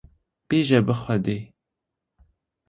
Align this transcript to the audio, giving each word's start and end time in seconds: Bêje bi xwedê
Bêje 0.47 0.79
bi 0.85 0.95
xwedê 1.01 1.39